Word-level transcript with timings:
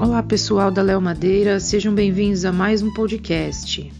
Olá 0.00 0.22
pessoal 0.22 0.70
da 0.70 0.80
Léo 0.80 1.00
Madeira, 1.00 1.58
sejam 1.58 1.92
bem-vindos 1.92 2.44
a 2.44 2.52
mais 2.52 2.82
um 2.82 2.92
podcast. 2.94 3.92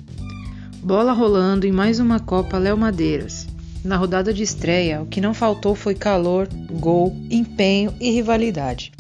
Bola 0.81 1.13
rolando 1.13 1.67
em 1.67 1.73
mais 1.73 1.99
uma 1.99 2.21
Copa 2.21 2.57
Léo 2.57 2.77
Madeiras. 2.77 3.49
Na 3.85 3.97
rodada 3.97 4.33
de 4.33 4.45
estreia, 4.45 5.03
o 5.03 5.07
que 5.07 5.21
não 5.21 5.35
faltou 5.35 5.75
foi 5.75 5.97
calor, 5.97 6.49
gol, 6.71 7.17
empenho 7.29 7.93
e 8.01 8.13
rivalidade. 8.13 8.93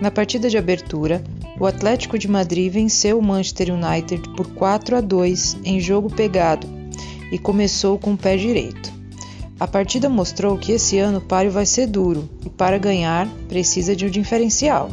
Na 0.00 0.10
partida 0.10 0.48
de 0.48 0.56
abertura, 0.56 1.22
o 1.60 1.66
Atlético 1.66 2.18
de 2.18 2.26
Madrid 2.26 2.72
venceu 2.72 3.18
o 3.18 3.22
Manchester 3.22 3.68
United 3.74 4.30
por 4.30 4.46
4 4.54 4.96
a 4.96 5.00
2 5.02 5.58
em 5.64 5.78
jogo 5.78 6.08
pegado 6.08 6.66
e 7.30 7.36
começou 7.36 7.98
com 7.98 8.14
o 8.14 8.18
pé 8.18 8.38
direito. 8.38 8.90
A 9.60 9.66
partida 9.66 10.08
mostrou 10.08 10.56
que 10.56 10.72
esse 10.72 10.98
ano 10.98 11.18
o 11.18 11.20
páreo 11.20 11.50
vai 11.50 11.66
ser 11.66 11.88
duro 11.88 12.26
e 12.42 12.48
para 12.48 12.78
ganhar 12.78 13.28
precisa 13.50 13.94
de 13.94 14.06
um 14.06 14.10
diferencial. 14.10 14.88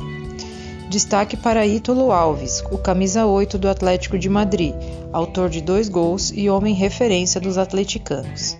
Destaque 0.95 1.35
para 1.35 1.67
Ítalo 1.67 2.09
Alves, 2.09 2.63
o 2.71 2.77
camisa 2.77 3.25
8 3.25 3.57
do 3.57 3.67
Atlético 3.67 4.17
de 4.17 4.29
Madrid, 4.29 4.73
autor 5.11 5.49
de 5.49 5.59
dois 5.59 5.89
gols 5.89 6.31
e 6.33 6.49
homem 6.49 6.73
referência 6.73 7.41
dos 7.41 7.57
atleticanos. 7.57 8.57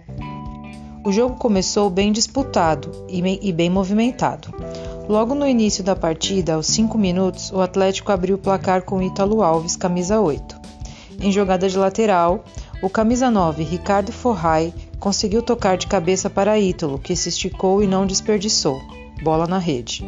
O 1.06 1.14
jogo 1.14 1.38
começou 1.38 1.90
bem 1.90 2.12
disputado 2.12 2.92
e 3.08 3.54
bem 3.54 3.70
movimentado. 3.70 4.54
Logo 5.08 5.34
no 5.34 5.48
início 5.48 5.82
da 5.82 5.96
partida, 5.96 6.56
aos 6.56 6.68
5 6.68 6.98
minutos, 6.98 7.54
o 7.54 7.62
Atlético 7.62 8.12
abriu 8.12 8.36
o 8.36 8.40
placar 8.40 8.82
com 8.82 9.02
Ítalo 9.02 9.42
Alves, 9.42 9.78
camisa 9.78 10.20
8. 10.20 10.60
Em 11.22 11.32
jogada 11.32 11.70
de 11.70 11.78
lateral, 11.78 12.44
o 12.84 12.90
camisa 12.90 13.32
9, 13.32 13.64
Ricardo 13.64 14.12
Forrai, 14.12 14.74
conseguiu 15.00 15.42
tocar 15.42 15.78
de 15.78 15.88
cabeça 15.88 16.30
para 16.30 16.60
Ítalo, 16.60 17.00
que 17.00 17.16
se 17.16 17.30
esticou 17.30 17.82
e 17.82 17.88
não 17.88 18.06
desperdiçou. 18.06 18.82
Bola 19.24 19.48
na 19.48 19.58
rede 19.58 20.04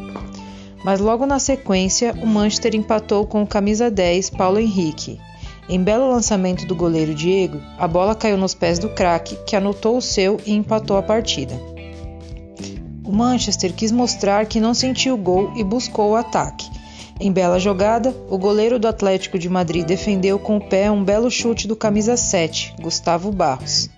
mas 0.84 1.00
logo 1.00 1.26
na 1.26 1.38
sequência 1.38 2.14
o 2.22 2.26
Manchester 2.26 2.74
empatou 2.74 3.26
com 3.26 3.42
o 3.42 3.46
camisa 3.46 3.90
10 3.90 4.30
Paulo 4.30 4.58
Henrique. 4.58 5.20
Em 5.68 5.82
belo 5.82 6.10
lançamento 6.10 6.66
do 6.66 6.74
goleiro 6.74 7.14
Diego, 7.14 7.60
a 7.78 7.86
bola 7.86 8.14
caiu 8.14 8.38
nos 8.38 8.54
pés 8.54 8.78
do 8.78 8.88
craque, 8.88 9.36
que 9.46 9.54
anotou 9.54 9.98
o 9.98 10.02
seu 10.02 10.38
e 10.46 10.52
empatou 10.52 10.96
a 10.96 11.02
partida. 11.02 11.54
O 13.04 13.12
Manchester 13.12 13.72
quis 13.74 13.92
mostrar 13.92 14.46
que 14.46 14.60
não 14.60 14.72
sentiu 14.72 15.14
o 15.14 15.18
gol 15.18 15.52
e 15.56 15.64
buscou 15.64 16.10
o 16.10 16.16
ataque. 16.16 16.68
Em 17.20 17.32
bela 17.32 17.58
jogada, 17.58 18.14
o 18.30 18.38
goleiro 18.38 18.78
do 18.78 18.86
Atlético 18.86 19.38
de 19.38 19.48
Madrid 19.48 19.84
defendeu 19.84 20.38
com 20.38 20.56
o 20.56 20.60
pé 20.60 20.90
um 20.90 21.02
belo 21.02 21.30
chute 21.30 21.66
do 21.66 21.74
camisa 21.74 22.16
7, 22.16 22.74
Gustavo 22.80 23.32
Barros. 23.32 23.90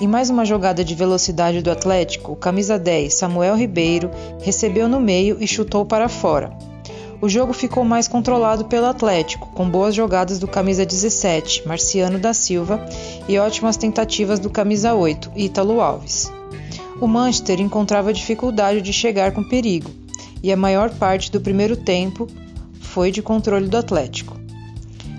Em 0.00 0.06
mais 0.06 0.30
uma 0.30 0.44
jogada 0.44 0.84
de 0.84 0.94
velocidade 0.94 1.60
do 1.60 1.72
Atlético, 1.72 2.30
o 2.30 2.36
camisa 2.36 2.78
10, 2.78 3.12
Samuel 3.12 3.56
Ribeiro, 3.56 4.12
recebeu 4.40 4.88
no 4.88 5.00
meio 5.00 5.38
e 5.40 5.46
chutou 5.46 5.84
para 5.84 6.08
fora. 6.08 6.56
O 7.20 7.28
jogo 7.28 7.52
ficou 7.52 7.84
mais 7.84 8.06
controlado 8.06 8.66
pelo 8.66 8.86
Atlético, 8.86 9.48
com 9.54 9.68
boas 9.68 9.96
jogadas 9.96 10.38
do 10.38 10.46
camisa 10.46 10.86
17, 10.86 11.66
Marciano 11.66 12.16
da 12.16 12.32
Silva, 12.32 12.80
e 13.28 13.36
ótimas 13.40 13.76
tentativas 13.76 14.38
do 14.38 14.48
camisa 14.48 14.94
8, 14.94 15.32
Ítalo 15.34 15.80
Alves. 15.80 16.32
O 17.00 17.08
Manchester 17.08 17.60
encontrava 17.60 18.12
dificuldade 18.12 18.80
de 18.80 18.92
chegar 18.92 19.32
com 19.32 19.42
perigo, 19.42 19.90
e 20.40 20.52
a 20.52 20.56
maior 20.56 20.90
parte 20.90 21.32
do 21.32 21.40
primeiro 21.40 21.76
tempo 21.76 22.28
foi 22.80 23.10
de 23.10 23.20
controle 23.20 23.66
do 23.66 23.76
Atlético. 23.76 24.36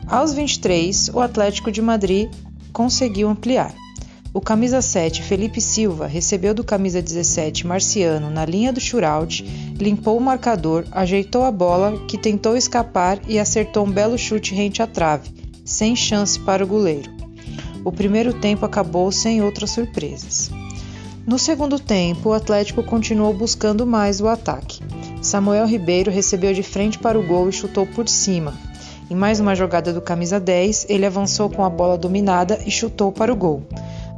Aos 0.07 0.33
23, 0.33 1.11
o 1.13 1.19
Atlético 1.19 1.69
de 1.69 1.81
Madrid 1.81 2.31
conseguiu 2.71 3.27
ampliar. 3.27 3.75
O 4.31 4.39
camisa 4.39 4.79
7, 4.79 5.23
Felipe 5.23 5.59
Silva, 5.59 6.05
recebeu 6.05 6.53
do 6.53 6.63
camisa 6.63 7.01
17, 7.01 7.65
Marciano, 7.65 8.29
na 8.29 8.45
linha 8.45 8.71
do 8.71 8.79
shootout, 8.79 9.43
limpou 9.75 10.15
o 10.15 10.21
marcador, 10.21 10.85
ajeitou 10.91 11.43
a 11.43 11.51
bola, 11.51 12.05
que 12.07 12.15
tentou 12.15 12.55
escapar 12.55 13.19
e 13.27 13.39
acertou 13.39 13.87
um 13.87 13.91
belo 13.91 14.19
chute 14.19 14.53
rente 14.53 14.83
à 14.83 14.87
trave, 14.87 15.31
sem 15.65 15.95
chance 15.95 16.39
para 16.39 16.63
o 16.63 16.67
goleiro. 16.67 17.09
O 17.83 17.91
primeiro 17.91 18.31
tempo 18.31 18.67
acabou 18.67 19.11
sem 19.11 19.41
outras 19.41 19.71
surpresas. 19.71 20.51
No 21.25 21.39
segundo 21.39 21.79
tempo, 21.79 22.29
o 22.29 22.33
Atlético 22.33 22.83
continuou 22.83 23.33
buscando 23.33 23.83
mais 23.83 24.21
o 24.21 24.27
ataque. 24.27 24.79
Samuel 25.23 25.65
Ribeiro 25.65 26.11
recebeu 26.11 26.53
de 26.53 26.61
frente 26.61 26.99
para 26.99 27.19
o 27.19 27.25
gol 27.25 27.49
e 27.49 27.51
chutou 27.51 27.87
por 27.87 28.07
cima. 28.07 28.53
Em 29.09 29.15
mais 29.15 29.39
uma 29.39 29.55
jogada 29.55 29.91
do 29.91 30.01
camisa 30.01 30.39
10, 30.39 30.85
ele 30.87 31.07
avançou 31.07 31.49
com 31.49 31.65
a 31.65 31.69
bola 31.69 31.97
dominada 31.97 32.59
e 32.63 32.69
chutou 32.69 33.11
para 33.11 33.33
o 33.33 33.35
gol. 33.35 33.63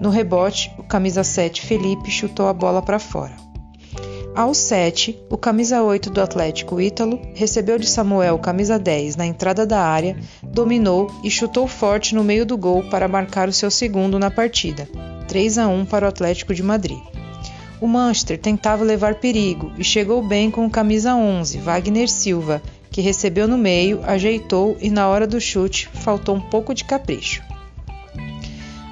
No 0.01 0.09
rebote, 0.09 0.73
o 0.79 0.83
camisa 0.83 1.23
7 1.23 1.61
Felipe 1.61 2.09
chutou 2.09 2.47
a 2.47 2.53
bola 2.53 2.81
para 2.81 2.97
fora. 2.97 3.35
Aos 4.33 4.57
7, 4.57 5.15
o 5.29 5.37
camisa 5.37 5.83
8 5.83 6.09
do 6.09 6.19
Atlético 6.19 6.81
Ítalo 6.81 7.21
recebeu 7.35 7.77
de 7.77 7.87
Samuel 7.87 8.39
camisa 8.39 8.79
10 8.79 9.15
na 9.15 9.27
entrada 9.27 9.63
da 9.63 9.79
área, 9.79 10.17
dominou 10.41 11.11
e 11.23 11.29
chutou 11.29 11.67
forte 11.67 12.15
no 12.15 12.23
meio 12.23 12.47
do 12.47 12.57
gol 12.57 12.81
para 12.89 13.07
marcar 13.07 13.47
o 13.47 13.53
seu 13.53 13.69
segundo 13.69 14.17
na 14.17 14.31
partida, 14.31 14.89
3 15.27 15.59
a 15.59 15.67
1 15.67 15.85
para 15.85 16.07
o 16.07 16.09
Atlético 16.09 16.55
de 16.55 16.63
Madrid. 16.63 16.97
O 17.79 17.85
Manchester 17.85 18.39
tentava 18.39 18.83
levar 18.83 19.19
perigo 19.19 19.71
e 19.77 19.83
chegou 19.83 20.27
bem 20.27 20.49
com 20.49 20.65
o 20.65 20.71
camisa 20.71 21.13
11, 21.13 21.59
Wagner 21.59 22.09
Silva, 22.09 22.59
que 22.89 23.01
recebeu 23.01 23.47
no 23.47 23.57
meio, 23.57 23.99
ajeitou 24.03 24.75
e 24.81 24.89
na 24.89 25.07
hora 25.07 25.27
do 25.27 25.39
chute 25.39 25.87
faltou 25.93 26.35
um 26.35 26.41
pouco 26.41 26.73
de 26.73 26.85
capricho. 26.85 27.50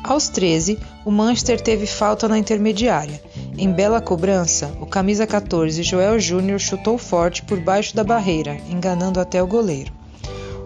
Aos 0.03 0.29
13, 0.29 0.79
o 1.05 1.11
Manchester 1.11 1.59
teve 1.59 1.85
falta 1.85 2.27
na 2.27 2.37
intermediária. 2.37 3.21
Em 3.57 3.69
bela 3.71 3.99
cobrança, 3.99 4.71
o 4.79 4.85
camisa 4.85 5.27
14 5.27 5.83
Joel 5.83 6.19
Júnior 6.19 6.59
chutou 6.59 6.97
forte 6.97 7.43
por 7.43 7.59
baixo 7.59 7.95
da 7.95 8.03
barreira, 8.03 8.57
enganando 8.69 9.19
até 9.19 9.43
o 9.43 9.47
goleiro. 9.47 9.91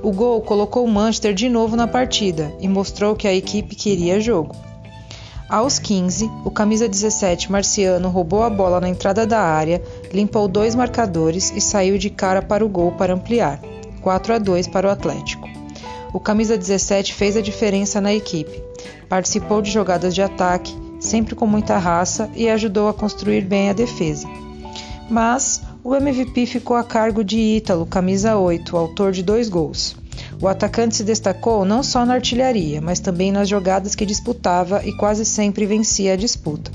O 0.04 0.12
gol 0.12 0.42
colocou 0.42 0.86
o 0.86 0.92
Manchester 0.92 1.34
de 1.34 1.50
novo 1.50 1.76
na 1.76 1.88
partida 1.88 2.54
e 2.60 2.68
mostrou 2.68 3.16
que 3.16 3.28
a 3.28 3.34
equipe 3.34 3.76
queria 3.76 4.22
jogo. 4.22 4.56
Aos 5.50 5.80
15, 5.80 6.30
o 6.46 6.52
camisa 6.52 6.88
17 6.88 7.52
Marciano 7.52 8.10
roubou 8.10 8.44
a 8.44 8.50
bola 8.50 8.80
na 8.80 8.90
entrada 8.90 9.26
da 9.26 9.40
área, 9.40 9.82
limpou 10.12 10.48
dois 10.48 10.76
marcadores 10.76 11.52
e 11.56 11.62
saiu 11.62 11.98
de 11.98 12.10
cara 12.10 12.42
para 12.42 12.66
o 12.66 12.70
gol 12.70 12.92
para 12.94 13.14
ampliar. 13.14 13.60
4 14.02 14.34
a 14.34 14.38
2 14.38 14.68
para 14.68 14.88
o 14.88 14.92
Atlético. 14.92 15.53
O 16.14 16.20
camisa 16.20 16.58
17 16.58 17.14
fez 17.14 17.36
a 17.36 17.42
diferença 17.42 18.00
na 18.00 18.14
equipe 18.14 18.64
Participou 19.14 19.62
de 19.62 19.70
jogadas 19.70 20.16
de 20.16 20.24
ataque, 20.24 20.76
sempre 21.00 21.36
com 21.36 21.46
muita 21.46 21.78
raça 21.78 22.32
e 22.36 22.50
ajudou 22.50 22.88
a 22.88 22.94
construir 22.96 23.42
bem 23.42 23.70
a 23.70 23.74
defesa. 23.74 24.28
Mas 25.08 25.62
o 25.84 25.94
MVP 25.94 26.48
ficou 26.48 26.76
a 26.76 26.84
cargo 26.84 27.24
de 27.24 27.38
Ítalo, 27.38 27.86
camisa 27.86 28.38
8, 28.38 28.76
autor 28.76 29.12
de 29.12 29.22
dois 29.22 29.50
gols. 29.50 29.96
O 30.42 30.48
atacante 30.48 30.96
se 30.96 31.04
destacou 31.04 31.64
não 31.64 31.84
só 31.84 32.06
na 32.08 32.16
artilharia, 32.16 32.82
mas 32.82 33.00
também 33.00 33.32
nas 33.32 33.48
jogadas 33.48 33.94
que 33.94 34.04
disputava 34.04 34.84
e 34.84 34.92
quase 34.98 35.26
sempre 35.26 35.68
vencia 35.68 36.14
a 36.14 36.18
disputa. 36.18 36.72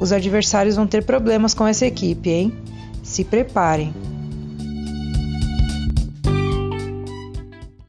Os 0.00 0.12
adversários 0.12 0.76
vão 0.76 0.86
ter 0.86 1.04
problemas 1.04 1.52
com 1.52 1.66
essa 1.66 1.84
equipe, 1.84 2.30
hein? 2.30 2.52
Se 3.02 3.22
preparem. 3.22 3.92